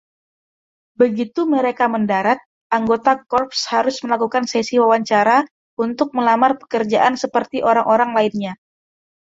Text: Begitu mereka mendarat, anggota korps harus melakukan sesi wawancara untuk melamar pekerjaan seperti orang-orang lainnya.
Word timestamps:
Begitu 1.01 1.41
mereka 1.55 1.85
mendarat, 1.95 2.39
anggota 2.77 3.11
korps 3.31 3.59
harus 3.73 3.95
melakukan 4.05 4.43
sesi 4.53 4.75
wawancara 4.81 5.37
untuk 5.85 6.07
melamar 6.17 6.51
pekerjaan 6.61 7.13
seperti 7.23 7.57
orang-orang 7.69 8.11
lainnya. 8.17 8.53